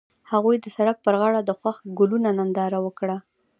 [0.31, 3.17] هغوی د سړک پر غاړه د خوښ ګلونه ننداره وکړه.